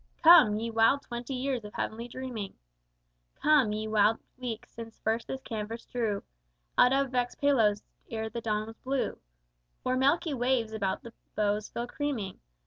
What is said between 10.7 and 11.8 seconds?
about the bows